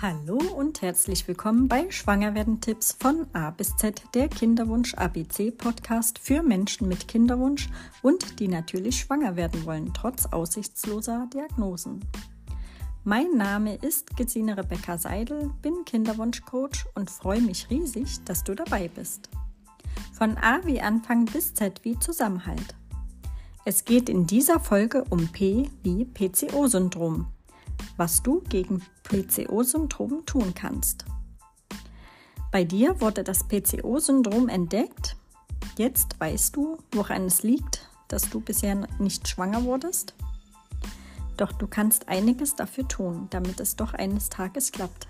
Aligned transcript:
Hallo 0.00 0.38
und 0.54 0.80
herzlich 0.80 1.26
willkommen 1.26 1.66
bei 1.66 1.90
Schwangerwerden-Tipps 1.90 2.92
von 3.00 3.26
A 3.32 3.50
bis 3.50 3.76
Z, 3.78 4.00
der 4.14 4.28
Kinderwunsch 4.28 4.94
ABC 4.94 5.50
Podcast 5.50 6.20
für 6.20 6.44
Menschen 6.44 6.86
mit 6.86 7.08
Kinderwunsch 7.08 7.68
und 8.00 8.38
die 8.38 8.46
natürlich 8.46 9.00
schwanger 9.00 9.34
werden 9.34 9.66
wollen, 9.66 9.92
trotz 9.92 10.26
aussichtsloser 10.26 11.28
Diagnosen. 11.34 12.04
Mein 13.02 13.32
Name 13.36 13.74
ist 13.74 14.16
Gesine 14.16 14.56
Rebecca 14.56 14.98
Seidel, 14.98 15.50
bin 15.62 15.84
Kinderwunschcoach 15.84 16.86
und 16.94 17.10
freue 17.10 17.40
mich 17.40 17.68
riesig, 17.68 18.22
dass 18.24 18.44
du 18.44 18.54
dabei 18.54 18.86
bist. 18.86 19.28
Von 20.12 20.38
A 20.38 20.64
wie 20.64 20.80
Anfang 20.80 21.24
bis 21.24 21.54
Z 21.54 21.80
wie 21.82 21.98
Zusammenhalt. 21.98 22.76
Es 23.64 23.84
geht 23.84 24.08
in 24.08 24.28
dieser 24.28 24.60
Folge 24.60 25.02
um 25.10 25.26
P 25.26 25.68
wie 25.82 26.04
PCO-Syndrom 26.04 27.26
was 27.96 28.22
du 28.22 28.40
gegen 28.48 28.82
PCO-Syndrom 29.04 30.24
tun 30.26 30.54
kannst. 30.54 31.04
Bei 32.50 32.64
dir 32.64 33.00
wurde 33.00 33.24
das 33.24 33.44
PCO-Syndrom 33.44 34.48
entdeckt. 34.48 35.16
Jetzt 35.76 36.18
weißt 36.18 36.56
du, 36.56 36.78
woran 36.92 37.26
es 37.26 37.42
liegt, 37.42 37.88
dass 38.08 38.30
du 38.30 38.40
bisher 38.40 38.86
nicht 38.98 39.28
schwanger 39.28 39.64
wurdest. 39.64 40.14
Doch 41.36 41.52
du 41.52 41.66
kannst 41.66 42.08
einiges 42.08 42.56
dafür 42.56 42.88
tun, 42.88 43.28
damit 43.30 43.60
es 43.60 43.76
doch 43.76 43.94
eines 43.94 44.28
Tages 44.28 44.72
klappt. 44.72 45.08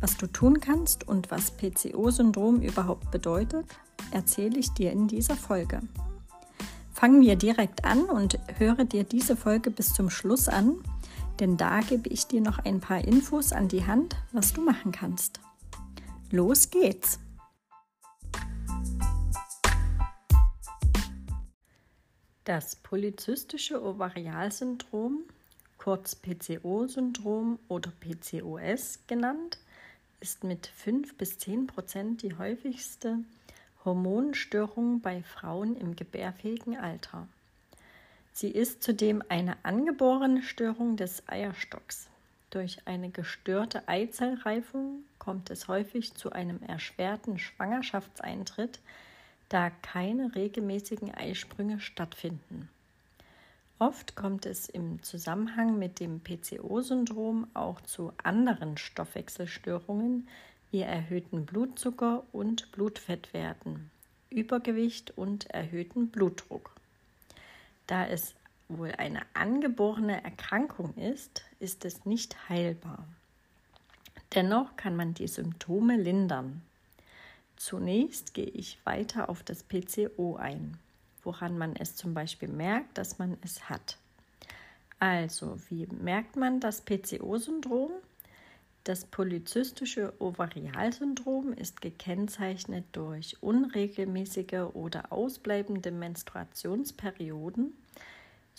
Was 0.00 0.16
du 0.16 0.26
tun 0.26 0.60
kannst 0.60 1.06
und 1.06 1.30
was 1.30 1.52
PCO-Syndrom 1.52 2.60
überhaupt 2.62 3.10
bedeutet, 3.10 3.66
erzähle 4.10 4.58
ich 4.58 4.70
dir 4.70 4.92
in 4.92 5.08
dieser 5.08 5.36
Folge. 5.36 5.80
Fangen 6.92 7.22
wir 7.22 7.36
direkt 7.36 7.84
an 7.84 8.04
und 8.04 8.38
höre 8.58 8.84
dir 8.84 9.04
diese 9.04 9.36
Folge 9.36 9.70
bis 9.70 9.94
zum 9.94 10.10
Schluss 10.10 10.48
an, 10.48 10.76
denn 11.40 11.56
da 11.56 11.80
gebe 11.80 12.08
ich 12.10 12.26
dir 12.26 12.40
noch 12.40 12.58
ein 12.58 12.80
paar 12.80 13.02
Infos 13.02 13.52
an 13.52 13.68
die 13.68 13.86
Hand, 13.86 14.16
was 14.32 14.52
du 14.52 14.60
machen 14.60 14.92
kannst. 14.92 15.40
Los 16.30 16.70
geht's! 16.70 17.18
Das 22.44 22.76
polyzystische 22.76 23.82
Ovarialsyndrom, 23.82 25.20
kurz 25.78 26.16
PCO-Syndrom 26.16 27.58
oder 27.68 27.92
PCOS 28.00 29.00
genannt, 29.06 29.58
ist 30.20 30.44
mit 30.44 30.66
5 30.66 31.16
bis 31.16 31.38
10 31.38 31.66
Prozent 31.66 32.22
die 32.22 32.36
häufigste 32.36 33.18
Hormonstörung 33.84 35.00
bei 35.00 35.22
Frauen 35.22 35.76
im 35.76 35.96
gebärfähigen 35.96 36.76
Alter. 36.76 37.28
Sie 38.32 38.50
ist 38.50 38.82
zudem 38.82 39.22
eine 39.28 39.56
angeborene 39.64 40.42
Störung 40.42 40.96
des 40.96 41.22
Eierstocks. 41.28 42.08
Durch 42.50 42.78
eine 42.84 43.10
gestörte 43.10 43.86
Eizellreifung 43.88 45.04
kommt 45.18 45.50
es 45.50 45.68
häufig 45.68 46.14
zu 46.14 46.32
einem 46.32 46.62
erschwerten 46.62 47.38
Schwangerschaftseintritt, 47.38 48.80
da 49.48 49.70
keine 49.70 50.34
regelmäßigen 50.34 51.14
Eisprünge 51.14 51.80
stattfinden. 51.80 52.68
Oft 53.78 54.14
kommt 54.14 54.46
es 54.46 54.68
im 54.68 55.02
Zusammenhang 55.02 55.78
mit 55.78 56.00
dem 56.00 56.20
PCO-Syndrom 56.20 57.46
auch 57.54 57.80
zu 57.80 58.12
anderen 58.22 58.76
Stoffwechselstörungen 58.76 60.28
wie 60.70 60.82
erhöhten 60.82 61.46
Blutzucker- 61.46 62.24
und 62.32 62.70
Blutfettwerten, 62.72 63.90
Übergewicht 64.28 65.16
und 65.16 65.46
erhöhten 65.50 66.08
Blutdruck. 66.08 66.72
Da 67.90 68.06
es 68.06 68.36
wohl 68.68 68.92
eine 68.92 69.22
angeborene 69.34 70.22
Erkrankung 70.22 70.94
ist, 70.94 71.42
ist 71.58 71.84
es 71.84 72.06
nicht 72.06 72.48
heilbar. 72.48 73.04
Dennoch 74.32 74.76
kann 74.76 74.94
man 74.94 75.12
die 75.12 75.26
Symptome 75.26 75.96
lindern. 75.96 76.62
Zunächst 77.56 78.32
gehe 78.32 78.46
ich 78.46 78.78
weiter 78.84 79.28
auf 79.28 79.42
das 79.42 79.64
PCO 79.64 80.36
ein, 80.36 80.78
woran 81.24 81.58
man 81.58 81.74
es 81.74 81.96
zum 81.96 82.14
Beispiel 82.14 82.48
merkt, 82.48 82.96
dass 82.96 83.18
man 83.18 83.36
es 83.42 83.68
hat. 83.68 83.98
Also, 85.00 85.58
wie 85.68 85.88
merkt 85.88 86.36
man 86.36 86.60
das 86.60 86.82
PCO-Syndrom? 86.82 87.90
Das 88.84 89.04
polyzystische 89.04 90.14
Ovarialsyndrom 90.20 91.54
ist 91.54 91.80
gekennzeichnet 91.80 92.84
durch 92.92 93.36
unregelmäßige 93.42 94.70
oder 94.74 95.12
ausbleibende 95.12 95.90
Menstruationsperioden 95.90 97.74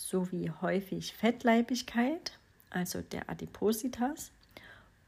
sowie 0.10 0.52
häufig 0.62 1.14
Fettleibigkeit, 1.14 2.38
also 2.70 3.02
der 3.02 3.30
Adipositas, 3.30 4.32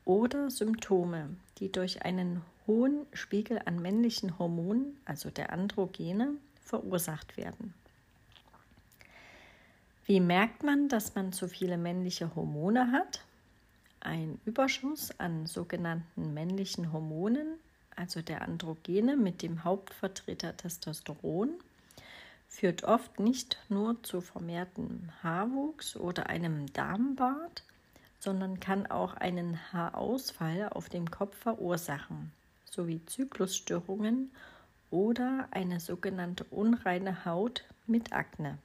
oder 0.06 0.50
Symptome, 0.50 1.30
die 1.60 1.72
durch 1.72 2.04
einen 2.04 2.42
hohen 2.68 3.06
Spiegel 3.14 3.62
an 3.66 3.82
männlichen 3.82 4.38
Hormonen, 4.38 4.98
also 5.06 5.30
der 5.30 5.54
Androgene, 5.54 6.36
verursacht 6.62 7.38
werden. 7.38 7.74
Wie 10.06 10.20
merkt 10.20 10.64
man, 10.64 10.90
dass 10.90 11.16
man 11.16 11.32
zu 11.32 11.48
viele 11.48 11.78
männliche 11.78 12.36
Hormone 12.36 12.92
hat? 12.92 13.22
ein 14.04 14.40
Überschuss 14.46 15.18
an 15.20 15.46
sogenannten 15.46 16.34
männlichen 16.34 16.92
Hormonen, 16.92 17.58
also 17.96 18.22
der 18.22 18.42
Androgene 18.42 19.16
mit 19.16 19.42
dem 19.42 19.64
Hauptvertreter 19.64 20.56
Testosteron, 20.58 21.52
führt 22.54 22.84
oft 22.84 23.20
nicht 23.20 23.58
nur 23.68 24.02
zu 24.04 24.22
vermehrtem 24.22 25.10
Haarwuchs 25.24 25.96
oder 25.96 26.28
einem 26.28 26.72
Darmbart, 26.72 27.64
sondern 28.20 28.60
kann 28.60 28.86
auch 28.86 29.16
einen 29.16 29.60
Haarausfall 29.74 30.70
auf 30.70 30.88
dem 30.88 31.10
Kopf 31.10 31.36
verursachen, 31.36 32.32
sowie 32.66 33.04
Zyklusstörungen 33.08 34.32
oder 34.92 35.48
eine 35.50 35.80
sogenannte 35.80 36.44
unreine 36.46 37.26
Haut 37.26 37.66
mit 37.88 38.14
Akne. 38.14 38.60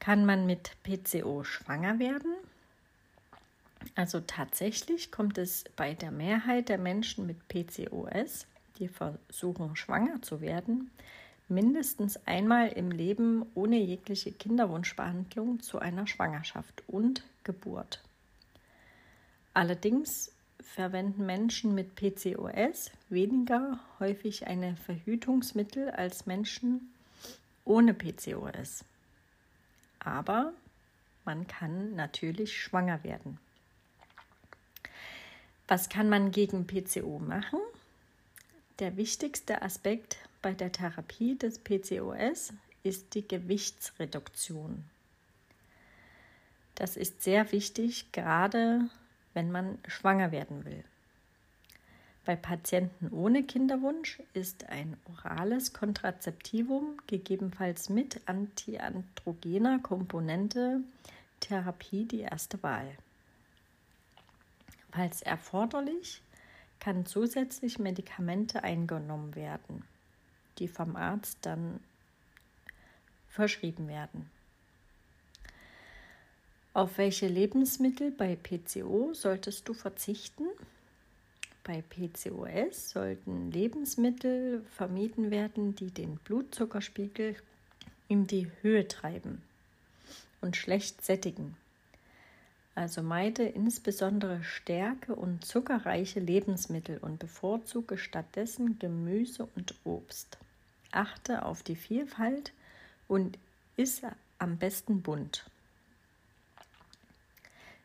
Kann 0.00 0.26
man 0.26 0.46
mit 0.46 0.72
PCO 0.82 1.44
schwanger 1.44 2.00
werden? 2.00 2.34
Also 3.94 4.20
tatsächlich 4.20 5.12
kommt 5.12 5.38
es 5.38 5.64
bei 5.76 5.94
der 5.94 6.10
Mehrheit 6.10 6.68
der 6.68 6.78
Menschen 6.78 7.26
mit 7.26 7.46
PCOS, 7.48 8.46
die 8.78 8.88
versuchen 8.88 9.76
schwanger 9.76 10.20
zu 10.22 10.40
werden, 10.40 10.90
mindestens 11.48 12.18
einmal 12.26 12.68
im 12.68 12.90
Leben 12.90 13.44
ohne 13.54 13.78
jegliche 13.78 14.32
Kinderwunschbehandlung 14.32 15.60
zu 15.60 15.78
einer 15.78 16.06
Schwangerschaft 16.06 16.82
und 16.86 17.22
Geburt. 17.44 18.02
Allerdings 19.52 20.32
verwenden 20.60 21.26
Menschen 21.26 21.74
mit 21.74 21.94
PCOS 21.94 22.90
weniger 23.08 23.78
häufig 24.00 24.46
eine 24.46 24.76
Verhütungsmittel 24.76 25.90
als 25.90 26.26
Menschen 26.26 26.92
ohne 27.64 27.94
PCOS. 27.94 28.84
Aber 30.00 30.52
man 31.24 31.46
kann 31.46 31.94
natürlich 31.94 32.60
schwanger 32.60 33.04
werden. 33.04 33.38
Was 35.68 35.88
kann 35.88 36.08
man 36.08 36.30
gegen 36.30 36.66
PCO 36.66 37.18
machen? 37.18 37.60
Der 38.80 38.96
wichtigste 38.96 39.62
Aspekt 39.62 40.18
bei 40.44 40.52
der 40.52 40.70
Therapie 40.70 41.38
des 41.38 41.58
PCOS 41.58 42.52
ist 42.82 43.14
die 43.14 43.26
Gewichtsreduktion. 43.26 44.84
Das 46.74 46.98
ist 46.98 47.22
sehr 47.22 47.50
wichtig, 47.50 48.12
gerade 48.12 48.90
wenn 49.32 49.50
man 49.50 49.78
schwanger 49.88 50.32
werden 50.32 50.66
will. 50.66 50.84
Bei 52.26 52.36
Patienten 52.36 53.08
ohne 53.10 53.44
Kinderwunsch 53.44 54.20
ist 54.34 54.68
ein 54.68 54.98
orales 55.10 55.72
Kontrazeptivum, 55.72 56.98
gegebenenfalls 57.06 57.88
mit 57.88 58.20
antiandrogener 58.28 59.78
Komponente, 59.78 60.80
Therapie 61.40 62.04
die 62.04 62.20
erste 62.20 62.62
Wahl. 62.62 62.94
Falls 64.92 65.22
erforderlich, 65.22 66.20
kann 66.80 67.06
zusätzlich 67.06 67.78
Medikamente 67.78 68.62
eingenommen 68.62 69.34
werden, 69.34 69.84
die 70.58 70.68
vom 70.68 70.96
Arzt 70.96 71.38
dann 71.42 71.80
verschrieben 73.28 73.88
werden. 73.88 74.30
Auf 76.72 76.98
welche 76.98 77.28
Lebensmittel 77.28 78.10
bei 78.10 78.36
PCO 78.36 79.14
solltest 79.14 79.68
du 79.68 79.74
verzichten? 79.74 80.44
Bei 81.62 81.82
PCOS 81.82 82.90
sollten 82.90 83.50
Lebensmittel 83.50 84.64
vermieden 84.76 85.30
werden, 85.30 85.74
die 85.76 85.90
den 85.90 86.16
Blutzuckerspiegel 86.16 87.36
in 88.08 88.26
die 88.26 88.50
Höhe 88.60 88.86
treiben 88.86 89.42
und 90.40 90.56
schlecht 90.56 91.04
sättigen. 91.04 91.56
Also 92.74 93.02
meide 93.02 93.44
insbesondere 93.44 94.42
stärke- 94.42 95.14
und 95.14 95.44
zuckerreiche 95.44 96.20
Lebensmittel 96.20 96.98
und 96.98 97.18
bevorzuge 97.18 97.98
stattdessen 97.98 98.78
Gemüse 98.78 99.48
und 99.54 99.74
Obst. 99.84 100.38
Achte 100.94 101.44
auf 101.44 101.62
die 101.62 101.76
Vielfalt 101.76 102.52
und 103.08 103.38
isse 103.76 104.12
am 104.38 104.56
besten 104.58 105.02
bunt. 105.02 105.44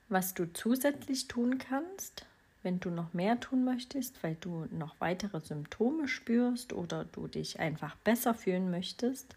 Was 0.10 0.34
du 0.34 0.52
zusätzlich 0.52 1.28
tun 1.28 1.60
kannst, 1.60 2.26
wenn 2.64 2.80
du 2.80 2.90
noch 2.90 3.14
mehr 3.14 3.40
tun 3.40 3.64
möchtest, 3.64 4.22
weil 4.24 4.36
du 4.42 4.68
noch 4.72 4.96
weitere 5.00 5.40
Symptome 5.40 6.08
spürst 6.08 6.74
oder 6.74 7.06
du 7.06 7.28
dich 7.28 7.60
einfach 7.60 7.96
besser 7.98 8.34
fühlen 8.34 8.72
möchtest, 8.72 9.28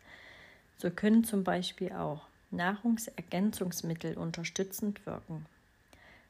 so 0.79 0.91
können 0.91 1.25
zum 1.25 1.45
Beispiel 1.45 1.93
auch 1.93 2.27
Nahrungsergänzungsmittel 2.51 4.19
unterstützend 4.19 5.05
wirken. 5.07 5.47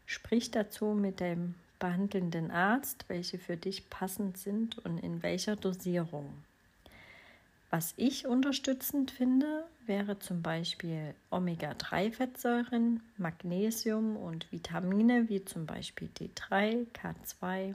Sprich 0.07 0.51
dazu 0.51 0.87
mit 0.87 1.21
dem 1.21 1.55
behandelnden 1.79 2.51
Arzt, 2.51 3.05
welche 3.09 3.39
für 3.39 3.57
dich 3.57 3.89
passend 3.89 4.39
sind 4.39 4.79
und 4.85 4.99
in 4.99 5.23
welcher 5.23 5.57
Dosierung. 5.57 6.33
Was 7.75 7.95
ich 7.97 8.27
unterstützend 8.27 9.11
finde, 9.11 9.65
wäre 9.87 10.19
zum 10.19 10.43
Beispiel 10.43 11.15
Omega-3-Fettsäuren, 11.31 13.01
Magnesium 13.17 14.19
und 14.19 14.53
Vitamine 14.53 15.31
wie 15.31 15.43
zum 15.43 15.65
Beispiel 15.65 16.11
D3, 16.19 16.85
K2, 16.93 17.73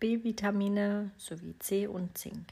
B-Vitamine 0.00 1.10
sowie 1.18 1.54
C 1.58 1.86
und 1.86 2.16
Zink. 2.16 2.46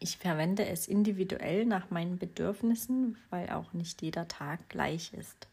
Ich 0.00 0.18
verwende 0.18 0.66
es 0.66 0.88
individuell 0.88 1.64
nach 1.64 1.92
meinen 1.92 2.18
Bedürfnissen, 2.18 3.16
weil 3.30 3.50
auch 3.50 3.72
nicht 3.72 4.02
jeder 4.02 4.26
Tag 4.26 4.68
gleich 4.68 5.14
ist. 5.14 5.46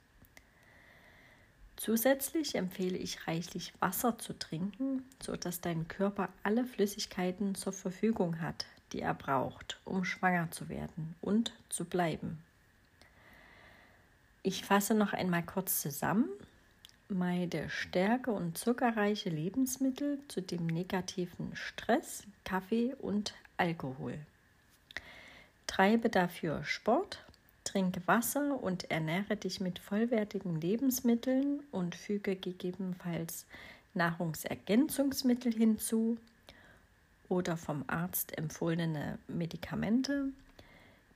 Zusätzlich 1.75 2.55
empfehle 2.55 2.97
ich 2.97 3.27
reichlich 3.27 3.73
Wasser 3.79 4.17
zu 4.17 4.33
trinken, 4.33 5.03
sodass 5.21 5.61
dein 5.61 5.87
Körper 5.87 6.29
alle 6.41 6.65
Flüssigkeiten 6.65 7.53
zur 7.53 7.73
Verfügung 7.73 8.41
hat, 8.41 8.65
die 8.95 9.01
er 9.01 9.13
braucht, 9.13 9.77
um 9.83 10.05
schwanger 10.05 10.49
zu 10.51 10.69
werden 10.69 11.15
und 11.21 11.51
zu 11.67 11.83
bleiben. 11.83 12.41
Ich 14.41 14.63
fasse 14.63 14.93
noch 14.93 15.11
einmal 15.11 15.43
kurz 15.43 15.81
zusammen. 15.81 16.29
Meide 17.09 17.69
stärke- 17.69 18.31
und 18.31 18.57
zuckerreiche 18.57 19.29
Lebensmittel 19.29 20.19
zu 20.29 20.41
dem 20.41 20.65
negativen 20.65 21.53
Stress, 21.57 22.23
Kaffee 22.45 22.95
und 22.99 23.33
Alkohol. 23.57 24.17
Treibe 25.67 26.09
dafür 26.09 26.63
Sport, 26.63 27.21
trinke 27.65 28.01
Wasser 28.05 28.63
und 28.63 28.89
ernähre 28.89 29.35
dich 29.35 29.59
mit 29.59 29.77
vollwertigen 29.77 30.61
Lebensmitteln 30.61 31.59
und 31.71 31.95
füge 31.95 32.37
gegebenenfalls 32.37 33.45
Nahrungsergänzungsmittel 33.93 35.53
hinzu, 35.53 36.17
oder 37.29 37.57
vom 37.57 37.83
Arzt 37.87 38.37
empfohlene 38.37 39.17
Medikamente. 39.27 40.29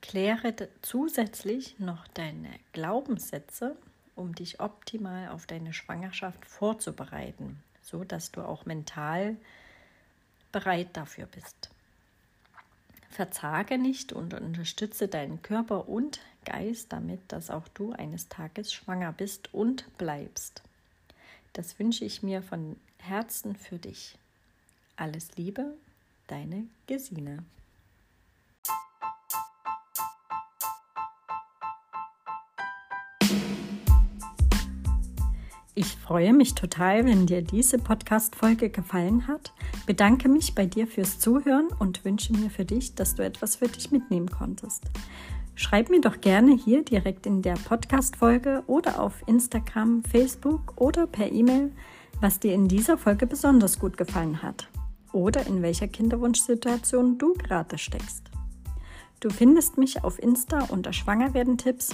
Kläre 0.02 0.56
zusätzlich 0.82 1.78
noch 1.80 2.08
deine 2.10 2.50
Glaubenssätze, 2.74 3.76
um 4.16 4.34
dich 4.34 4.60
optimal 4.60 5.30
auf 5.30 5.46
deine 5.46 5.74
Schwangerschaft 5.74 6.46
vorzubereiten, 6.46 7.62
so 7.82 8.04
dass 8.04 8.32
du 8.32 8.42
auch 8.42 8.66
mental 8.66 9.38
bereit 10.52 10.90
dafür 10.94 11.26
bist. 11.26 11.70
Verzage 13.10 13.78
nicht 13.78 14.14
und 14.14 14.34
unterstütze 14.34 15.08
deinen 15.08 15.42
Körper 15.42 15.90
und 15.90 16.20
Geist 16.46 16.94
damit, 16.94 17.20
dass 17.28 17.50
auch 17.50 17.68
du 17.70 17.92
eines 17.92 18.30
Tages 18.30 18.72
schwanger 18.72 19.12
bist 19.12 19.54
und 19.54 19.86
bleibst. 19.98 20.64
Das 21.54 21.80
wünsche 21.80 22.06
ich 22.06 22.24
mir 22.24 22.42
von 22.42 22.78
Herzen 23.00 23.56
für 23.56 23.78
dich. 23.78 24.18
Alles 24.96 25.36
Liebe, 25.36 25.76
Deine 26.30 26.68
Gesine. 26.86 27.40
Ich 35.74 35.96
freue 35.96 36.34
mich 36.34 36.54
total, 36.54 37.06
wenn 37.06 37.26
dir 37.26 37.42
diese 37.42 37.80
Podcast-Folge 37.80 38.70
gefallen 38.70 39.28
hat. 39.28 39.54
Bedanke 39.88 40.30
mich 40.30 40.54
bei 40.54 40.68
dir 40.68 40.86
fürs 40.86 41.18
Zuhören 41.18 41.70
und 41.80 42.06
wünsche 42.06 42.34
mir 42.34 42.52
für 42.52 42.66
dich, 42.66 42.94
dass 42.94 43.16
du 43.16 43.26
etwas 43.26 43.56
für 43.56 43.68
dich 43.68 43.90
mitnehmen 43.90 44.30
konntest. 44.30 44.84
Schreib 45.56 45.90
mir 45.90 46.02
doch 46.02 46.22
gerne 46.22 46.56
hier 46.56 46.86
direkt 46.86 47.26
in 47.26 47.42
der 47.42 47.56
Podcast-Folge 47.56 48.64
oder 48.68 49.00
auf 49.02 49.24
Instagram, 49.26 50.04
Facebook 50.04 50.80
oder 50.80 51.08
per 51.08 51.32
E-Mail, 51.32 51.72
was 52.22 52.40
dir 52.40 52.54
in 52.54 52.68
dieser 52.68 53.00
Folge 53.00 53.26
besonders 53.26 53.80
gut 53.80 53.98
gefallen 53.98 54.44
hat 54.44 54.70
oder 55.14 55.46
in 55.48 55.62
welcher 55.62 55.88
Kinderwunschsituation 55.88 57.18
du 57.18 57.34
gerade 57.34 57.78
steckst. 57.78 58.30
Du 59.20 59.30
findest 59.30 59.78
mich 59.78 60.04
auf 60.04 60.18
Insta 60.18 60.66
unter 60.70 60.94
Schwangerwerden-Tipps, 60.94 61.90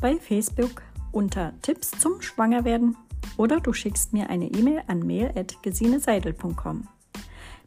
bei 0.00 0.16
Facebook 0.16 0.82
unter 1.12 1.52
Tipps 1.62 1.90
zum 1.92 2.20
Schwangerwerden 2.20 2.96
oder 3.36 3.60
du 3.60 3.72
schickst 3.72 4.12
mir 4.12 4.30
eine 4.30 4.46
E-Mail 4.46 4.82
an 4.86 5.00
mail.gesineseidel.com. 5.00 6.86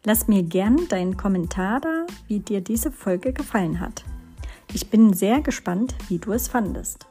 Lass 0.05 0.27
mir 0.27 0.43
gern 0.43 0.87
deinen 0.89 1.15
Kommentar 1.17 1.79
da, 1.79 2.05
wie 2.27 2.39
dir 2.39 2.61
diese 2.61 2.91
Folge 2.91 3.33
gefallen 3.33 3.79
hat. 3.79 4.03
Ich 4.73 4.89
bin 4.89 5.13
sehr 5.13 5.41
gespannt, 5.41 5.95
wie 6.09 6.17
du 6.17 6.33
es 6.33 6.47
fandest. 6.47 7.07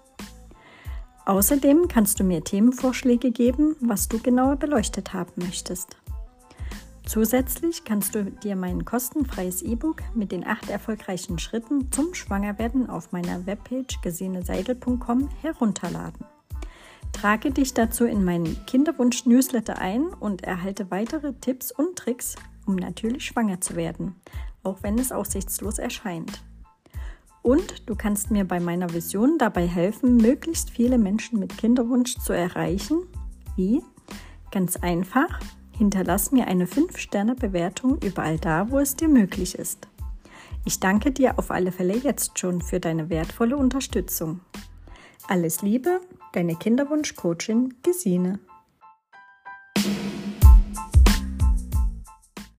Außerdem 1.24 1.88
kannst 1.88 2.18
du 2.18 2.24
mir 2.24 2.42
Themenvorschläge 2.42 3.30
geben, 3.30 3.76
was 3.80 4.08
du 4.08 4.18
genauer 4.18 4.56
beleuchtet 4.56 5.12
haben 5.14 5.32
möchtest. 5.36 5.96
Zusätzlich 7.04 7.84
kannst 7.84 8.14
du 8.14 8.24
dir 8.24 8.56
mein 8.56 8.84
kostenfreies 8.84 9.62
E-Book 9.62 10.02
mit 10.14 10.32
den 10.32 10.46
acht 10.46 10.70
erfolgreichen 10.70 11.38
Schritten 11.38 11.90
zum 11.90 12.14
Schwangerwerden 12.14 12.88
auf 12.88 13.12
meiner 13.12 13.44
Webpage 13.44 14.00
geseneseidel.com 14.02 15.28
herunterladen. 15.40 16.24
Trage 17.12 17.50
dich 17.50 17.74
dazu 17.74 18.04
in 18.04 18.24
meinen 18.24 18.64
Kinderwunsch-Newsletter 18.66 19.78
ein 19.78 20.06
und 20.06 20.44
erhalte 20.44 20.90
weitere 20.90 21.34
Tipps 21.34 21.70
und 21.72 21.96
Tricks, 21.96 22.36
um 22.66 22.76
natürlich 22.76 23.26
schwanger 23.26 23.60
zu 23.60 23.76
werden, 23.76 24.14
auch 24.62 24.78
wenn 24.82 24.98
es 24.98 25.12
aussichtslos 25.12 25.78
erscheint. 25.78 26.42
Und 27.42 27.88
du 27.88 27.96
kannst 27.96 28.30
mir 28.30 28.44
bei 28.44 28.60
meiner 28.60 28.94
Vision 28.94 29.36
dabei 29.36 29.66
helfen, 29.66 30.16
möglichst 30.16 30.70
viele 30.70 30.96
Menschen 30.96 31.40
mit 31.40 31.58
Kinderwunsch 31.58 32.16
zu 32.18 32.32
erreichen. 32.32 33.02
Wie? 33.56 33.82
Ganz 34.52 34.76
einfach 34.76 35.40
Hinterlass 35.76 36.32
mir 36.32 36.46
eine 36.46 36.66
5-Sterne-Bewertung 36.66 37.98
überall 38.02 38.38
da, 38.38 38.70
wo 38.70 38.78
es 38.78 38.96
dir 38.96 39.08
möglich 39.08 39.54
ist. 39.54 39.88
Ich 40.64 40.78
danke 40.78 41.10
dir 41.10 41.38
auf 41.38 41.50
alle 41.50 41.72
Fälle 41.72 41.96
jetzt 41.96 42.38
schon 42.38 42.62
für 42.62 42.78
deine 42.78 43.10
wertvolle 43.10 43.56
Unterstützung. 43.56 44.40
Alles 45.26 45.62
Liebe, 45.62 46.00
deine 46.32 46.54
Kinderwunsch-Coachin 46.54 47.74
Gesine. 47.82 48.38